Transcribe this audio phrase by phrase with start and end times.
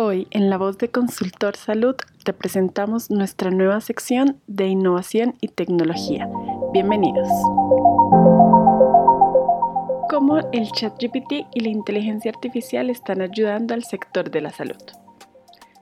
[0.00, 5.48] Hoy en La Voz de Consultor Salud te presentamos nuestra nueva sección de innovación y
[5.48, 6.30] tecnología.
[6.72, 7.26] Bienvenidos.
[10.08, 14.80] ¿Cómo el ChatGPT y la inteligencia artificial están ayudando al sector de la salud?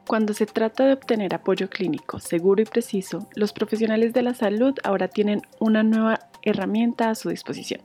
[0.07, 4.73] Cuando se trata de obtener apoyo clínico seguro y preciso, los profesionales de la salud
[4.83, 7.83] ahora tienen una nueva herramienta a su disposición.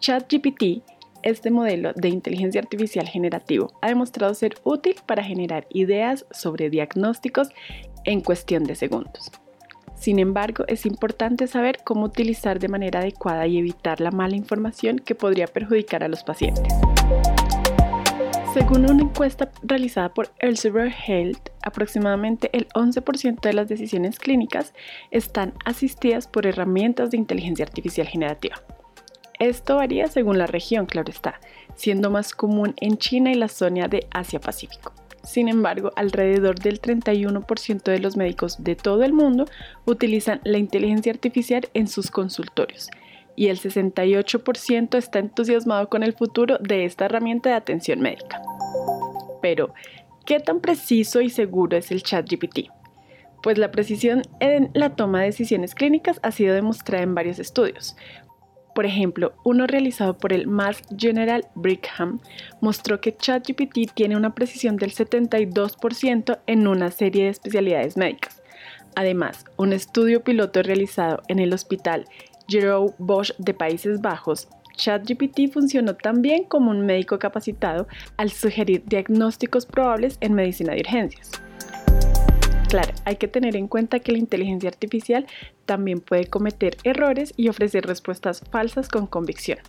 [0.00, 0.82] ChatGPT
[1.22, 7.48] este modelo de inteligencia artificial generativo ha demostrado ser útil para generar ideas sobre diagnósticos
[8.04, 9.30] en cuestión de segundos.
[9.96, 14.98] Sin embargo, es importante saber cómo utilizar de manera adecuada y evitar la mala información
[14.98, 16.74] que podría perjudicar a los pacientes.
[18.52, 24.72] Según una encuesta realizada por Elsevier Health, aproximadamente el 11% de las decisiones clínicas
[25.10, 28.56] están asistidas por herramientas de inteligencia artificial generativa.
[29.38, 31.40] Esto varía según la región, claro está,
[31.74, 34.92] siendo más común en China y la zona de Asia-Pacífico.
[35.22, 39.46] Sin embargo, alrededor del 31% de los médicos de todo el mundo
[39.84, 42.88] utilizan la inteligencia artificial en sus consultorios
[43.34, 48.40] y el 68% está entusiasmado con el futuro de esta herramienta de atención médica.
[49.42, 49.74] Pero,
[50.24, 52.70] ¿qué tan preciso y seguro es el ChatGPT?
[53.42, 57.96] Pues la precisión en la toma de decisiones clínicas ha sido demostrada en varios estudios.
[58.76, 62.20] Por ejemplo, uno realizado por el Mass General Brigham
[62.60, 68.42] mostró que ChatGPT tiene una precisión del 72% en una serie de especialidades médicas.
[68.94, 72.04] Además, un estudio piloto realizado en el Hospital
[72.48, 74.46] Jerome Bosch de Países Bajos
[74.76, 81.30] ChatGPT funcionó también como un médico capacitado al sugerir diagnósticos probables en medicina de urgencias.
[82.76, 85.26] Claro, hay que tener en cuenta que la inteligencia artificial
[85.64, 89.60] también puede cometer errores y ofrecer respuestas falsas con convicción.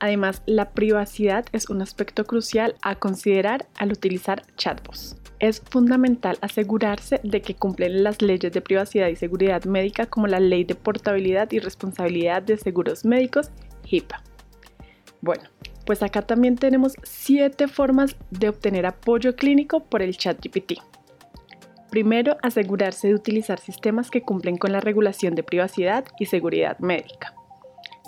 [0.00, 5.16] Además, la privacidad es un aspecto crucial a considerar al utilizar chatbots.
[5.38, 10.40] Es fundamental asegurarse de que cumplen las leyes de privacidad y seguridad médica como la
[10.40, 13.52] Ley de Portabilidad y Responsabilidad de Seguros Médicos,
[13.84, 14.24] HIPAA.
[15.20, 15.44] Bueno,
[15.86, 20.89] pues acá también tenemos siete formas de obtener apoyo clínico por el ChatGPT.
[21.90, 27.34] Primero, asegurarse de utilizar sistemas que cumplen con la regulación de privacidad y seguridad médica.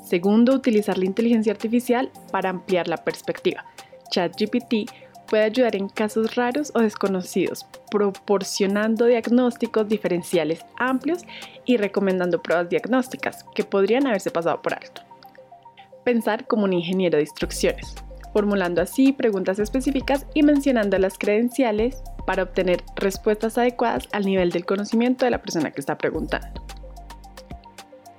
[0.04, 3.64] Segundo, utilizar la inteligencia artificial para ampliar la perspectiva.
[4.10, 4.90] ChatGPT
[5.26, 11.22] puede ayudar en casos raros o desconocidos, proporcionando diagnósticos diferenciales amplios
[11.64, 15.00] y recomendando pruebas diagnósticas que podrían haberse pasado por alto.
[16.04, 17.94] Pensar como un ingeniero de instrucciones,
[18.32, 24.64] formulando así preguntas específicas y mencionando las credenciales para obtener respuestas adecuadas al nivel del
[24.64, 26.62] conocimiento de la persona que está preguntando.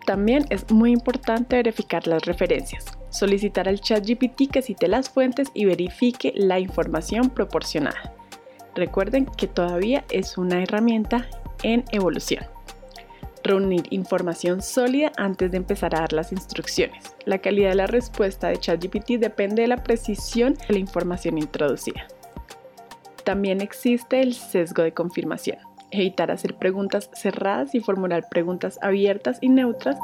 [0.05, 5.49] También es muy importante verificar las referencias, solicitar al chat GPT que cite las fuentes
[5.53, 8.13] y verifique la información proporcionada.
[8.75, 11.27] Recuerden que todavía es una herramienta
[11.61, 12.45] en evolución.
[13.43, 17.15] Reunir información sólida antes de empezar a dar las instrucciones.
[17.25, 22.07] La calidad de la respuesta de ChatGPT depende de la precisión de la información introducida.
[23.23, 25.57] También existe el sesgo de confirmación.
[25.91, 29.97] Evitar hacer preguntas cerradas y formular preguntas abiertas y neutras.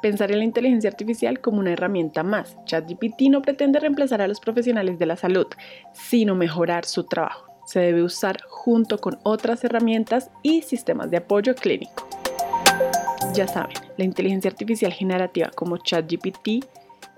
[0.00, 2.56] Pensar en la inteligencia artificial como una herramienta más.
[2.64, 5.46] ChatGPT no pretende reemplazar a los profesionales de la salud,
[5.92, 7.46] sino mejorar su trabajo.
[7.66, 12.08] Se debe usar junto con otras herramientas y sistemas de apoyo clínico.
[13.34, 16.64] Ya saben, la inteligencia artificial generativa como ChatGPT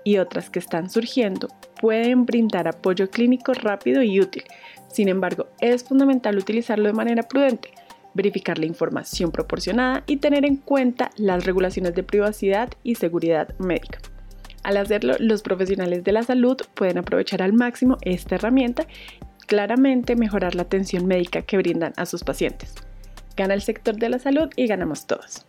[0.03, 1.47] y otras que están surgiendo
[1.79, 4.43] pueden brindar apoyo clínico rápido y útil.
[4.91, 7.69] Sin embargo, es fundamental utilizarlo de manera prudente,
[8.13, 13.99] verificar la información proporcionada y tener en cuenta las regulaciones de privacidad y seguridad médica.
[14.63, 18.85] Al hacerlo, los profesionales de la salud pueden aprovechar al máximo esta herramienta
[19.19, 22.75] y claramente mejorar la atención médica que brindan a sus pacientes.
[23.35, 25.45] Gana el sector de la salud y ganamos todos.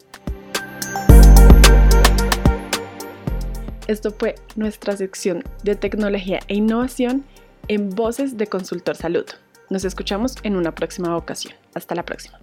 [3.92, 7.26] Esto fue nuestra sección de tecnología e innovación
[7.68, 9.26] en Voces de Consultor Salud.
[9.68, 11.52] Nos escuchamos en una próxima ocasión.
[11.74, 12.40] Hasta la próxima.